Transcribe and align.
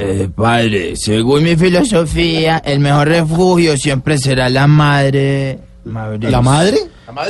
Eh, 0.00 0.28
padre, 0.34 0.96
según 0.96 1.44
mi 1.44 1.56
filosofía, 1.56 2.58
el 2.64 2.80
mejor 2.80 3.08
refugio 3.08 3.76
siempre 3.76 4.18
será 4.18 4.48
la 4.48 4.66
madre. 4.66 5.58
Mauricio. 5.84 6.30
¿La 6.30 6.42
madre? 6.42 6.78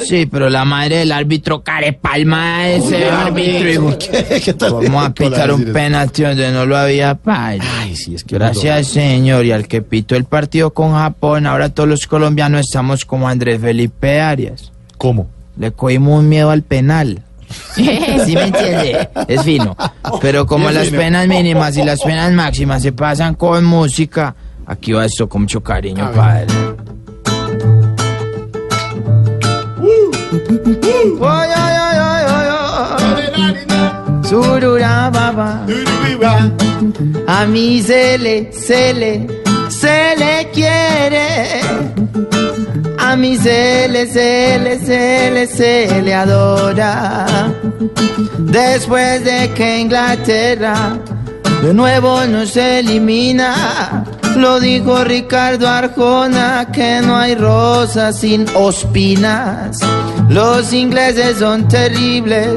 Sí, 0.05 0.27
pero 0.27 0.51
la 0.51 0.65
madre 0.65 0.99
del 0.99 1.13
árbitro 1.13 1.63
Carepalma 1.63 2.69
ese 2.69 3.09
árbitro. 3.09 3.71
hijo. 3.71 3.99
¿Qué, 3.99 4.41
qué 4.45 4.55
tal? 4.55 4.73
Vamos 4.75 4.85
a 4.85 4.89
¿Cómo 4.89 5.01
le 5.01 5.03
va 5.03 5.15
pitar 5.15 5.53
un 5.53 5.73
penalti 5.73 6.23
donde 6.23 6.51
no 6.53 6.67
lo 6.67 6.77
había, 6.77 7.15
padre. 7.15 7.61
Ay, 7.79 7.97
sí, 7.97 8.15
es 8.15 8.25
que... 8.25 8.35
Gracias, 8.35 8.89
señor. 8.89 9.45
Y 9.47 9.53
al 9.53 9.67
que 9.67 9.83
pitó 9.83 10.17
el 10.17 10.25
partido 10.25 10.71
con 10.73 10.93
Japón, 10.93 11.47
ahora 11.47 11.71
todos 11.71 11.89
los 11.89 12.07
colombianos 12.07 12.61
estamos 12.61 13.05
como 13.05 13.29
Andrés 13.29 13.61
Felipe 13.61 14.21
Arias. 14.21 14.71
¿Cómo? 14.99 15.29
Le 15.57 15.73
cogimos 15.73 16.21
un 16.21 16.29
miedo 16.29 16.51
al 16.51 16.63
penal. 16.63 17.23
¿Sí 17.75 18.35
me 18.35 18.45
entiende? 18.45 19.09
Es 19.29 19.43
fino. 19.43 19.77
Pero 20.21 20.47
como 20.47 20.71
las 20.71 20.89
penas 20.89 21.27
mínimas 21.27 21.77
y 21.77 21.85
las 21.85 22.01
penas 22.03 22.33
máximas 22.33 22.83
se 22.83 22.93
pasan 22.93 23.35
con 23.35 23.65
música, 23.65 24.35
aquí 24.67 24.93
va 24.93 25.05
esto 25.05 25.29
con 25.29 25.43
mucho 25.43 25.63
cariño, 25.63 26.11
padre. 26.13 26.47
Oy. 31.21 31.51
Surura, 34.31 35.11
baba. 35.11 35.67
A 37.27 37.47
mí 37.47 37.83
se 37.83 38.17
le, 38.17 38.53
se 38.53 38.95
le, 38.95 39.27
se 39.69 40.15
le 40.17 40.49
quiere. 40.53 40.90
Mí 43.21 43.37
se 43.37 43.87
le, 43.87 44.07
se 44.07 44.59
le, 44.59 44.79
se 44.79 45.31
le, 45.31 46.03
le 46.03 46.15
adora. 46.15 47.27
Después 48.39 49.23
de 49.23 49.51
que 49.51 49.81
Inglaterra 49.81 50.99
de 51.63 51.75
nuevo 51.75 52.25
nos 52.25 52.57
elimina. 52.57 54.05
Lo 54.37 54.59
dijo 54.59 55.05
Ricardo 55.05 55.69
Arjona 55.69 56.69
que 56.73 57.03
no 57.03 57.15
hay 57.15 57.35
rosas 57.35 58.21
sin 58.21 58.47
ospinas. 58.55 59.81
Los 60.31 60.73
ingleses 60.73 61.41
son 61.41 61.69
terribles. 61.69 62.57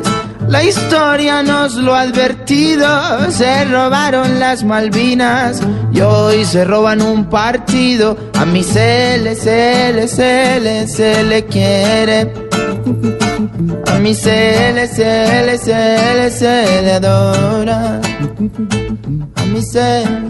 La 0.53 0.63
historia 0.63 1.41
nos 1.41 1.73
lo 1.73 1.95
ha 1.95 2.01
advertido. 2.01 2.87
Se 3.31 3.65
robaron 3.65 4.39
las 4.39 4.63
Malvinas 4.63 5.59
y 5.91 5.99
hoy 6.01 6.45
se 6.45 6.63
roban 6.63 7.01
un 7.01 7.27
partido. 7.27 8.15
A 8.35 8.45
mí 8.45 8.61
se 8.61 9.17
le, 9.17 9.35
se 9.35 9.91
le, 9.91 10.07
se 10.07 11.23
le, 11.23 11.45
quiere. 11.45 12.31
A 13.87 13.97
mí 13.97 14.13
se 14.13 14.73
le, 14.73 14.87
se 14.87 15.43
le, 15.43 15.57
se 15.57 16.81
le, 16.83 16.91
adora. 16.93 17.99
A 19.35 19.45
mí 19.45 19.59
se 19.63 20.29